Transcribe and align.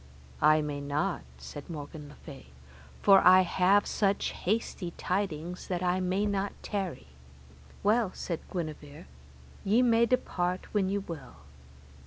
I 0.41 0.61
may 0.63 0.81
not, 0.81 1.21
said 1.37 1.69
Morgan 1.69 2.09
le 2.09 2.15
Fay, 2.15 2.47
for 3.03 3.19
I 3.23 3.41
have 3.41 3.85
such 3.85 4.31
hasty 4.31 4.93
tidings, 4.97 5.67
that 5.67 5.83
I 5.83 5.99
may 5.99 6.25
not 6.25 6.53
tarry. 6.63 7.09
Well, 7.83 8.09
said 8.15 8.39
Guenever, 8.51 9.05
ye 9.63 9.83
may 9.83 10.07
depart 10.07 10.73
when 10.73 10.89
ye 10.89 10.97
will. 10.97 11.35